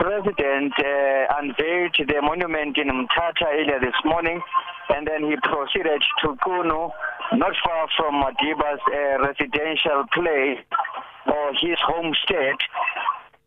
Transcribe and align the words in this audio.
president 0.00 0.72
uh, 0.80 1.38
unveiled 1.38 1.94
the 2.00 2.18
monument 2.22 2.76
in 2.78 2.88
Mthatha 2.88 3.44
earlier 3.52 3.78
this 3.80 4.00
morning 4.04 4.40
and 4.88 5.06
then 5.06 5.28
he 5.28 5.36
proceeded 5.44 6.02
to 6.24 6.34
Kunu 6.40 6.90
not 7.36 7.52
far 7.62 7.86
from 7.96 8.24
Madiba's 8.24 8.80
uh, 8.88 9.20
residential 9.20 10.04
place 10.16 10.58
or 11.28 11.52
his 11.60 11.76
homestead 11.84 12.56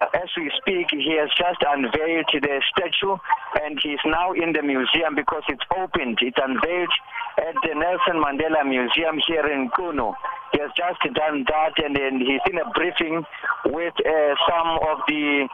as 0.00 0.28
we 0.36 0.52
speak, 0.60 0.88
he 0.92 1.16
has 1.16 1.30
just 1.32 1.56
unveiled 1.66 2.28
the 2.28 2.60
statue 2.68 3.16
and 3.64 3.80
he's 3.82 3.98
now 4.04 4.32
in 4.32 4.52
the 4.52 4.60
museum 4.60 5.14
because 5.16 5.42
it's 5.48 5.64
opened. 5.72 6.18
It's 6.20 6.36
unveiled 6.36 6.92
at 7.38 7.56
the 7.64 7.72
Nelson 7.72 8.20
Mandela 8.20 8.60
Museum 8.68 9.16
here 9.26 9.46
in 9.48 9.70
Kuno. 9.74 10.14
He 10.52 10.60
has 10.60 10.70
just 10.76 11.00
done 11.14 11.46
that 11.48 11.72
and 11.82 11.96
then 11.96 12.20
he's 12.20 12.44
in 12.50 12.58
a 12.58 12.68
briefing 12.76 13.24
with 13.72 13.94
uh, 14.04 14.34
some 14.44 14.78
of 14.84 15.00
the 15.08 15.48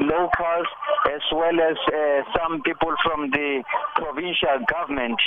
locals 0.00 0.66
as 1.12 1.22
well 1.32 1.56
as 1.60 1.76
some 2.36 2.62
people 2.62 2.94
from 3.02 3.30
the 3.30 3.62
provincial 3.96 4.58
government 4.68 5.20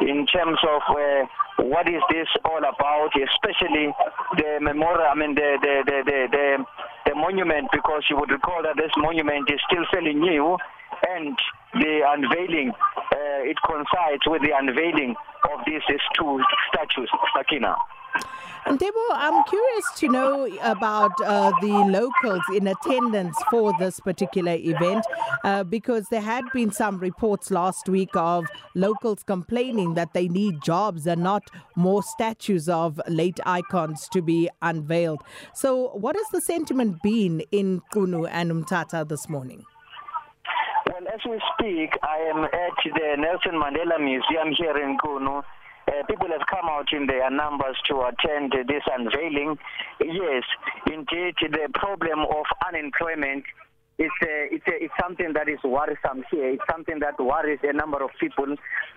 in 0.00 0.26
terms 0.26 0.58
of 0.62 0.82
uh, 0.90 1.24
what 1.64 1.88
is 1.88 2.02
this 2.10 2.28
all 2.44 2.58
about, 2.58 3.10
especially 3.16 3.88
the 4.36 4.58
memorial, 4.60 5.08
I 5.08 5.14
mean 5.14 5.34
the 5.34 5.56
the 5.62 5.74
the 5.86 5.98
the, 6.04 6.18
the, 6.30 6.64
the 7.06 7.14
monument, 7.14 7.68
because 7.72 8.04
you 8.10 8.16
would 8.18 8.30
recall 8.30 8.62
that 8.62 8.76
this 8.76 8.92
monument 8.96 9.48
is 9.50 9.60
still 9.70 9.84
fairly 9.90 10.14
new, 10.14 10.58
and 11.08 11.36
the 11.74 12.00
unveiling 12.12 12.72
uh, 12.72 13.40
it 13.48 13.56
coincides 13.64 14.22
with 14.26 14.42
the 14.42 14.52
unveiling 14.52 15.14
of 15.52 15.60
these, 15.66 15.82
these 15.88 16.00
two 16.18 16.42
statues, 16.72 17.10
Sakina. 17.36 17.76
And 18.66 18.80
Debo, 18.80 18.90
I'm 19.12 19.44
curious 19.44 19.84
to 19.98 20.08
know 20.08 20.46
about 20.60 21.12
uh, 21.24 21.52
the 21.60 21.68
locals 21.68 22.42
in 22.52 22.66
attendance 22.66 23.36
for 23.48 23.72
this 23.78 24.00
particular 24.00 24.54
event 24.54 25.06
uh, 25.44 25.62
because 25.62 26.06
there 26.10 26.20
had 26.20 26.42
been 26.52 26.72
some 26.72 26.98
reports 26.98 27.52
last 27.52 27.88
week 27.88 28.10
of 28.16 28.44
locals 28.74 29.22
complaining 29.22 29.94
that 29.94 30.14
they 30.14 30.26
need 30.26 30.62
jobs 30.64 31.06
and 31.06 31.22
not 31.22 31.48
more 31.76 32.02
statues 32.02 32.68
of 32.68 33.00
late 33.06 33.38
icons 33.46 34.08
to 34.08 34.20
be 34.20 34.50
unveiled. 34.60 35.22
So, 35.54 35.90
what 35.90 36.16
has 36.16 36.26
the 36.32 36.40
sentiment 36.40 37.00
been 37.04 37.42
in 37.52 37.82
Kunu 37.94 38.28
and 38.28 38.50
Mtata 38.50 39.08
this 39.08 39.28
morning? 39.28 39.62
Well, 40.86 41.06
as 41.14 41.20
we 41.24 41.40
speak, 41.54 41.96
I 42.02 42.18
am 42.34 42.42
at 42.42 42.50
the 42.84 43.14
Nelson 43.16 43.60
Mandela 43.60 44.00
Museum 44.00 44.52
here 44.58 44.76
in 44.76 44.98
Kunu. 44.98 45.44
Uh, 45.88 46.02
people 46.08 46.28
have 46.28 46.46
come 46.50 46.68
out 46.68 46.92
in 46.92 47.06
their 47.06 47.30
numbers 47.30 47.76
to 47.88 48.00
attend 48.02 48.52
this 48.66 48.82
unveiling. 48.92 49.56
Yes, 50.00 50.42
indeed, 50.86 51.34
the 51.40 51.68
problem 51.74 52.20
of 52.20 52.44
unemployment 52.66 53.44
it's 53.98 54.12
uh, 54.20 54.52
it's 54.52 54.64
uh, 54.68 54.76
it's 54.76 54.92
something 55.00 55.32
that 55.32 55.48
is 55.48 55.58
worrisome 55.64 56.22
here. 56.30 56.50
It's 56.50 56.62
something 56.70 56.98
that 57.00 57.18
worries 57.18 57.60
a 57.62 57.72
number 57.72 58.02
of 58.04 58.10
people. 58.20 58.44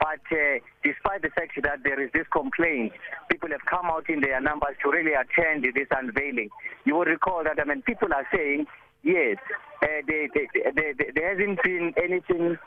But 0.00 0.24
uh, 0.32 0.56
despite 0.82 1.20
the 1.20 1.28
fact 1.36 1.52
that 1.62 1.84
there 1.84 2.00
is 2.00 2.10
this 2.14 2.26
complaint, 2.32 2.92
people 3.30 3.50
have 3.50 3.64
come 3.68 3.86
out 3.86 4.08
in 4.08 4.22
their 4.22 4.40
numbers 4.40 4.76
to 4.82 4.90
really 4.90 5.12
attend 5.12 5.64
this 5.64 5.88
unveiling. 5.90 6.48
You 6.86 6.94
will 6.94 7.04
recall 7.04 7.44
that 7.44 7.60
I 7.60 7.64
mean 7.64 7.82
people 7.82 8.08
are 8.14 8.26
saying 8.32 8.66
yes, 9.02 9.36
uh, 9.82 9.86
they, 10.08 10.28
they, 10.34 10.48
they, 10.74 10.94
there 11.14 11.36
hasn't 11.36 11.62
been 11.62 11.92
anything 12.02 12.58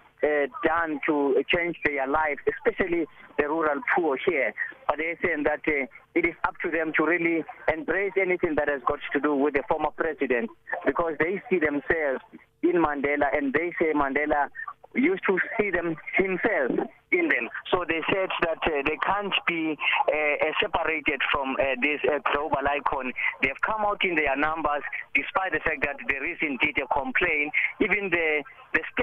done 0.64 1.00
to 1.08 1.44
change 1.54 1.78
their 1.86 2.08
lives, 2.08 2.40
especially 2.48 3.06
the 3.38 3.48
rural 3.48 3.82
poor 3.96 4.18
here. 4.26 4.54
But 4.88 4.98
they're 4.98 5.18
saying 5.24 5.44
that 5.44 5.62
uh, 5.68 5.86
it 6.16 6.26
is 6.26 6.36
up 6.48 6.56
to 6.64 6.72
them 6.72 6.92
to 6.98 7.06
really 7.06 7.44
embrace 7.72 8.14
anything 8.20 8.56
that 8.56 8.68
has 8.68 8.82
got 8.86 9.00
to 9.14 9.20
do 9.20 9.36
with 9.36 9.54
the 9.54 9.64
former 9.68 9.92
president 9.96 10.50
because 10.86 11.14
they 11.20 11.42
see 11.50 11.60
themselves 11.60 12.22
in 12.64 12.82
Mandela 12.82 13.30
and 13.32 13.54
they 13.54 13.72
say 13.80 13.94
Mandela 13.94 14.50
used 14.96 15.22
to 15.28 15.38
see 15.58 15.70
them 15.70 15.96
himself 16.18 16.90
in 17.12 17.30
them. 17.30 17.50
So 17.72 17.86
they 17.88 18.02
said 18.10 18.30
that 18.42 18.62
uh, 18.66 18.82
they 18.86 18.98
can't 19.06 19.34
be 19.48 19.78
uh, 20.10 20.14
uh, 20.14 20.52
separated 20.62 21.22
from 21.32 21.56
uh, 21.62 21.78
this 21.82 22.02
uh, 22.06 22.20
global 22.34 22.66
icon. 22.66 23.14
They've 23.42 23.62
come 23.66 23.82
out 23.82 24.04
in 24.04 24.16
their 24.16 24.36
numbers 24.36 24.84
despite 25.14 25.54
the 25.54 25.60
fact 25.60 25.86
that 25.86 25.98
there 26.08 26.26
is 26.26 26.38
indeed 26.42 26.78
a 26.82 26.88
complaint. 26.94 27.54
Even 27.82 28.10
the 28.10 28.44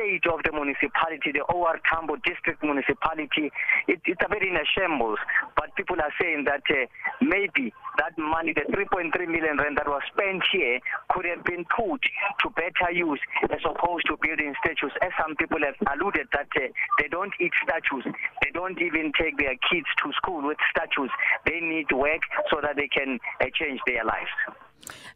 state 0.07 0.27
of 0.31 0.39
the 0.45 0.53
municipality, 0.53 1.33
the 1.35 1.43
OR 1.51 1.79
Tambo 1.91 2.17
district 2.23 2.63
municipality, 2.63 3.51
it, 3.89 4.01
it's 4.05 4.23
a 4.25 4.29
bit 4.31 4.43
in 4.43 4.55
a 4.55 4.65
shambles. 4.79 5.19
But 5.57 5.75
people 5.75 5.97
are 6.01 6.13
saying 6.21 6.45
that 6.47 6.63
uh, 6.71 6.87
maybe 7.21 7.73
that 7.99 8.15
money, 8.19 8.55
the 8.55 8.63
3.3 8.71 9.11
million 9.27 9.59
rand 9.59 9.79
that 9.79 9.89
was 9.89 10.03
spent 10.13 10.43
here, 10.53 10.79
could 11.11 11.25
have 11.27 11.45
been 11.45 11.65
put 11.75 12.01
to 12.43 12.51
better 12.55 12.93
use 12.93 13.21
as 13.51 13.61
opposed 13.67 14.07
to 14.07 14.17
building 14.23 14.55
statues. 14.63 14.93
As 15.03 15.11
some 15.19 15.35
people 15.37 15.59
have 15.67 15.77
alluded 15.91 16.29
that 16.33 16.49
uh, 16.55 16.71
they 17.03 17.09
don't 17.09 17.35
eat 17.41 17.53
statues, 17.67 18.07
they 18.43 18.51
don't 18.55 18.79
even 18.81 19.13
take 19.19 19.39
their 19.39 19.59
kids 19.67 19.91
to 20.05 20.13
school 20.15 20.47
with 20.47 20.59
statues. 20.71 21.11
They 21.45 21.59
need 21.59 21.91
work 21.91 22.23
so 22.51 22.61
that 22.63 22.77
they 22.77 22.89
can 22.89 23.19
uh, 23.41 23.47
change 23.59 23.81
their 23.87 24.05
lives. 24.05 24.31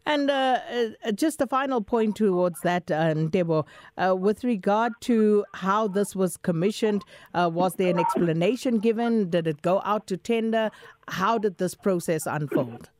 And 0.06 0.30
uh, 0.30 0.60
uh, 1.04 1.12
just 1.12 1.40
a 1.40 1.46
final 1.46 1.80
point 1.80 2.16
towards 2.16 2.60
that, 2.62 2.90
uh, 2.90 3.14
Debo, 3.14 3.66
uh, 3.96 4.16
with 4.16 4.42
regard 4.44 4.92
to 5.02 5.44
how 5.54 5.88
this 5.88 6.16
was 6.16 6.36
commissioned, 6.38 7.04
uh, 7.34 7.50
was 7.52 7.74
there 7.74 7.90
an 7.90 7.98
explanation 7.98 8.78
given? 8.78 9.30
Did 9.30 9.46
it 9.46 9.62
go 9.62 9.80
out 9.84 10.06
to 10.08 10.16
tender? 10.16 10.70
How 11.08 11.38
did 11.38 11.58
this 11.58 11.74
process 11.74 12.26
unfold? 12.26 12.90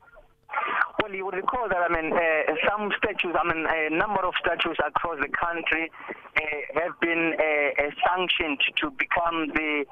Well, 1.01 1.13
you 1.13 1.25
would 1.25 1.35
recall 1.35 1.67
that, 1.67 1.77
I 1.77 1.89
mean, 1.89 2.13
uh, 2.13 2.53
some 2.69 2.91
statues, 2.97 3.35
I 3.35 3.51
mean, 3.51 3.65
a 3.65 3.89
number 3.89 4.21
of 4.23 4.33
statues 4.39 4.77
across 4.85 5.17
the 5.19 5.29
country 5.29 5.91
uh, 6.37 6.79
have 6.79 6.99
been 7.01 7.33
uh, 7.39 7.83
uh, 7.83 7.89
sanctioned 8.05 8.59
to 8.77 8.91
become 8.91 9.47
the 9.55 9.85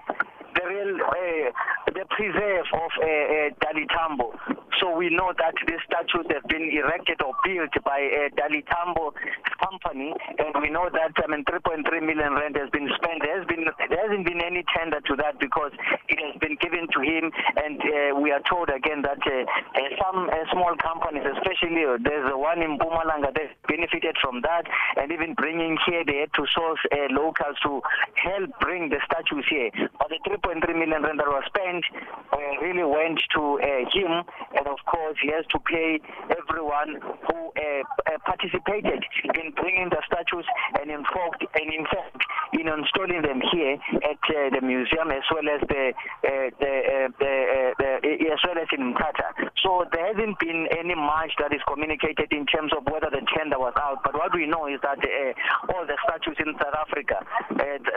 the 0.55 0.65
real 0.67 0.95
uh, 1.01 1.51
the 1.87 2.05
preserve 2.09 2.65
of 2.73 2.91
uh, 3.01 3.05
uh, 3.05 3.49
Dalitambo. 3.61 4.58
So 4.79 4.95
we 4.95 5.09
know 5.09 5.33
that 5.37 5.53
these 5.67 5.83
statues 5.85 6.25
have 6.31 6.47
been 6.47 6.71
erected 6.71 7.21
or 7.21 7.33
built 7.43 7.71
by 7.83 7.99
uh, 7.99 8.29
Dalitambo 8.39 9.11
company, 9.59 10.13
and 10.39 10.55
we 10.61 10.69
know 10.69 10.89
that 10.91 11.11
I 11.19 11.27
mean 11.27 11.43
3.3 11.43 11.83
million 11.99 12.33
rand 12.33 12.55
has 12.55 12.69
been 12.71 12.87
spent. 12.95 13.19
There 13.21 13.37
has 13.37 13.47
been 13.47 13.67
there 13.89 13.99
hasn't 13.99 14.25
been 14.25 14.41
any 14.41 14.63
tender 14.71 15.01
to 15.01 15.15
that 15.19 15.39
because 15.39 15.71
it 16.07 16.19
has 16.23 16.39
been 16.39 16.55
given 16.61 16.87
to 16.95 16.99
him, 17.03 17.31
and 17.59 17.75
uh, 17.81 18.19
we 18.19 18.31
are 18.31 18.41
told 18.47 18.69
again 18.69 19.03
that 19.03 19.19
uh, 19.19 19.43
uh, 19.43 19.89
some 19.99 20.29
uh, 20.31 20.47
small 20.51 20.73
companies, 20.79 21.27
especially 21.27 21.83
uh, 21.83 21.99
there's 21.99 22.29
the 22.31 22.37
one 22.37 22.63
in 22.63 22.79
Bumalanga 22.79 23.35
that 23.35 23.51
benefited 23.67 24.15
from 24.23 24.41
that, 24.47 24.63
and 24.95 25.11
even 25.11 25.33
bringing 25.35 25.77
here 25.85 26.03
they 26.07 26.23
had 26.23 26.31
to 26.39 26.47
source 26.55 26.79
uh, 26.91 27.11
locals 27.11 27.59
to 27.63 27.81
help 28.15 28.47
bring 28.61 28.89
the 28.89 28.99
statues 29.03 29.45
here. 29.49 29.71
But 29.99 30.09
the 30.09 30.19
3.3 30.23 30.63
million 30.71 31.03
rand 31.03 31.19
that 31.19 31.27
was 31.27 31.43
spent 31.51 31.83
uh, 32.31 32.37
really 32.63 32.87
went 32.87 33.19
to 33.35 33.59
uh, 33.59 33.83
him, 33.91 34.23
and 34.55 34.68
of 34.69 34.79
course 34.85 35.17
he 35.21 35.29
has 35.33 35.45
to 35.51 35.59
pay 35.65 35.99
everyone 36.29 37.01
who 37.27 37.39
uh, 37.57 37.81
uh, 38.05 38.17
participated 38.25 39.01
in 39.35 39.51
bringing 39.57 39.89
the 39.89 40.01
statues 40.05 40.45
and 40.79 40.89
in 40.89 41.03
fact, 41.09 41.41
and 41.57 41.73
in 41.73 41.85
fact 41.85 42.21
in 42.53 42.67
installing 42.67 43.21
them 43.21 43.41
here 43.51 43.77
at 44.05 44.21
uh, 44.29 44.49
the 44.53 44.61
museum 44.61 45.11
as 45.11 45.25
well 45.33 45.47
as 45.49 45.61
the, 45.67 45.93
uh, 46.25 46.49
the, 46.59 46.73
uh, 46.85 47.07
the, 47.19 47.33
uh, 47.33 47.69
the 47.77 47.89
uh, 48.03 48.33
as 48.33 48.39
well 48.45 48.57
as 48.57 48.69
in 48.75 48.93
Mkata. 48.93 49.49
So 49.63 49.85
there 49.91 50.13
hasn't 50.13 50.39
been 50.39 50.67
any 50.71 50.95
much 50.95 51.31
that 51.39 51.53
is 51.53 51.61
communicated 51.67 52.31
in 52.31 52.45
terms 52.45 52.71
of 52.75 52.85
whether 52.91 53.09
the 53.09 53.21
tender 53.35 53.59
was 53.59 53.73
out. 53.77 54.01
But 54.03 54.15
what 54.15 54.33
we 54.33 54.45
know 54.45 54.67
is 54.67 54.79
that 54.81 54.99
uh, 54.99 55.73
all 55.73 55.85
the 55.85 55.97
statues 56.05 56.37
in 56.39 56.53
South 56.57 56.75
Africa, 56.75 57.25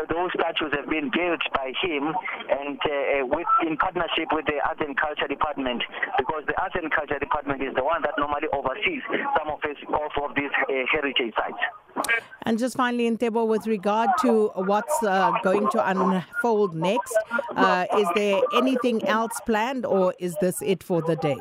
those 0.09 0.31
statues 0.35 0.73
have 0.73 0.89
been 0.89 1.11
built 1.11 1.41
by 1.55 1.73
him 1.83 2.15
and 2.51 2.79
uh, 2.85 3.27
with 3.27 3.47
in 3.67 3.77
partnership 3.77 4.29
with 4.33 4.47
the 4.47 4.59
Arts 4.67 4.81
and 4.81 4.97
Culture 4.97 5.27
Department, 5.29 5.83
because 6.19 6.43
the 6.47 6.61
Arts 6.61 6.75
and 6.81 6.91
Culture 6.91 7.19
Department 7.19 7.63
is 7.63 7.75
the 7.75 7.85
one 7.85 8.03
that 8.03 8.15
normally 8.19 8.49
oversees 8.53 9.03
some 9.39 9.49
of, 9.51 9.61
his, 9.63 9.77
of, 9.89 10.11
of 10.23 10.35
these 10.35 10.51
uh, 10.69 10.73
heritage 10.91 11.35
sites. 11.37 12.09
And 12.45 12.59
just 12.59 12.77
finally, 12.77 13.11
Ntebo, 13.11 13.47
with 13.47 13.67
regard 13.67 14.11
to 14.23 14.49
what's 14.55 15.03
uh, 15.03 15.33
going 15.43 15.69
to 15.71 15.89
unfold 15.89 16.75
next, 16.75 17.17
uh, 17.57 17.87
is 17.99 18.09
there 18.15 18.41
anything 18.55 19.05
else 19.05 19.41
planned 19.47 19.85
or 19.87 20.15
is 20.19 20.37
this 20.41 20.63
it 20.63 20.83
for 20.83 21.03
the 21.03 21.17
day? 21.17 21.37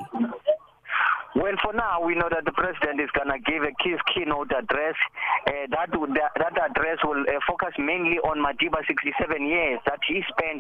Well, 1.34 1.56
for 1.64 1.72
now, 1.72 2.04
we 2.04 2.16
know 2.16 2.28
that 2.28 2.44
the 2.44 2.52
president 2.52 3.00
is 3.00 3.08
going 3.16 3.32
to 3.32 3.40
give 3.40 3.64
a 3.64 3.72
key 3.80 3.96
keynote 4.14 4.52
address. 4.52 4.96
Uh, 5.48 5.64
that, 5.72 5.88
that 5.92 6.32
that 6.36 6.56
address 6.60 7.00
will 7.08 7.24
uh, 7.24 7.40
focus 7.48 7.72
mainly 7.80 8.20
on 8.20 8.44
Madiba 8.44 8.84
67 8.86 9.16
years 9.48 9.80
that 9.88 10.00
he 10.04 10.24
spent, 10.28 10.60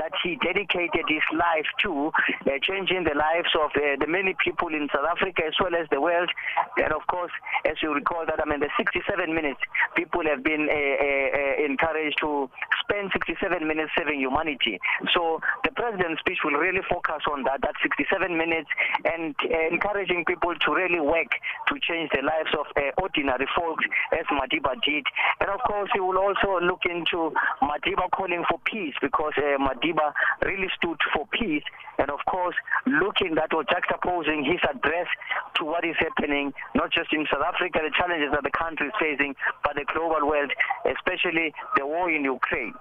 that 0.00 0.12
he 0.24 0.40
dedicated 0.40 1.04
his 1.04 1.24
life 1.36 1.68
to, 1.84 2.10
uh, 2.48 2.56
changing 2.62 3.04
the 3.04 3.12
lives 3.12 3.52
of 3.60 3.68
uh, 3.76 4.00
the 4.00 4.06
many 4.08 4.34
people 4.42 4.68
in 4.68 4.88
South 4.88 5.04
Africa 5.04 5.44
as 5.46 5.54
well 5.60 5.76
as 5.76 5.84
the 5.90 6.00
world. 6.00 6.30
And 6.78 6.92
of 6.92 7.06
course, 7.08 7.32
as 7.68 7.76
you 7.82 7.92
recall 7.92 8.24
that, 8.24 8.40
I 8.40 8.48
mean, 8.48 8.60
the 8.60 8.72
67 8.76 9.04
minutes, 9.34 9.60
people 9.96 10.24
have 10.24 10.42
been 10.42 10.64
uh, 10.64 10.72
uh, 10.72 11.28
uh, 11.36 11.54
encouraged 11.60 12.16
to 12.24 12.48
spend 12.88 13.10
67 13.12 13.66
minutes 13.66 13.90
serving 13.98 14.20
humanity. 14.20 14.78
So 15.12 15.40
the 15.64 15.70
president's 15.74 16.20
speech 16.20 16.38
will 16.44 16.58
really 16.58 16.82
focus 16.88 17.26
on 17.30 17.42
that, 17.44 17.60
that 17.62 17.74
67 17.82 18.06
minutes, 18.36 18.70
and 19.04 19.34
uh, 19.42 19.68
encouraging 19.70 20.24
people 20.24 20.54
to 20.54 20.68
really 20.72 21.00
work 21.00 21.30
to 21.68 21.74
change 21.82 22.10
the 22.14 22.22
lives 22.22 22.54
of 22.54 22.66
uh, 22.78 22.94
ordinary 23.02 23.46
folks, 23.54 23.84
as 24.12 24.26
Madiba 24.30 24.78
did. 24.82 25.04
And 25.40 25.50
of 25.50 25.60
course, 25.66 25.90
he 25.92 26.00
will 26.00 26.18
also 26.18 26.60
look 26.62 26.86
into 26.86 27.34
Madiba 27.62 28.10
calling 28.14 28.44
for 28.48 28.58
peace 28.64 28.94
because 29.02 29.34
uh, 29.36 29.58
Madiba 29.58 30.12
really 30.44 30.68
stood 30.76 30.98
for 31.12 31.26
peace. 31.32 31.64
And 31.98 32.10
of 32.10 32.20
course, 32.28 32.54
looking 32.86 33.36
at 33.42 33.52
or 33.54 33.64
juxtaposing 33.64 34.44
his 34.44 34.60
address 34.68 35.08
to 35.56 35.64
what 35.64 35.84
is 35.84 35.96
happening, 35.98 36.52
not 36.74 36.92
just 36.92 37.12
in 37.12 37.26
South 37.32 37.42
Africa, 37.42 37.80
the 37.82 37.92
challenges 37.96 38.30
that 38.32 38.44
the 38.44 38.50
country 38.50 38.88
is 38.88 38.92
facing, 39.00 39.34
but 39.64 39.76
the 39.76 39.84
global 39.92 40.28
world, 40.28 40.52
especially 40.84 41.54
the 41.76 41.86
war 41.86 42.10
in 42.10 42.24
Ukraine. 42.24 42.74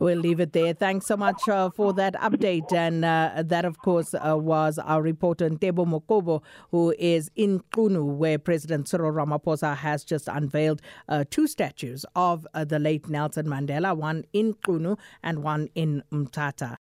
We'll 0.00 0.18
leave 0.18 0.40
it 0.40 0.52
there. 0.52 0.74
Thanks 0.74 1.06
so 1.06 1.16
much 1.16 1.48
uh, 1.48 1.70
for 1.70 1.92
that 1.94 2.14
update. 2.14 2.72
And 2.72 3.04
uh, 3.04 3.42
that, 3.44 3.64
of 3.64 3.78
course, 3.78 4.14
uh, 4.14 4.36
was 4.36 4.78
our 4.78 5.02
reporter 5.02 5.48
Ntebo 5.48 5.86
Mokobo, 5.86 6.42
who 6.70 6.94
is 6.98 7.30
in 7.36 7.60
Qunu, 7.74 8.04
where 8.16 8.38
President 8.38 8.88
Cyril 8.88 9.12
Ramaphosa 9.12 9.76
has 9.76 10.04
just 10.04 10.28
unveiled 10.28 10.82
uh, 11.08 11.24
two 11.30 11.46
statues 11.46 12.04
of 12.16 12.46
uh, 12.54 12.64
the 12.64 12.78
late 12.78 13.08
Nelson 13.08 13.46
Mandela, 13.46 13.96
one 13.96 14.24
in 14.32 14.54
Qunu 14.54 14.98
and 15.22 15.42
one 15.42 15.68
in 15.74 16.02
Mthatha. 16.12 16.76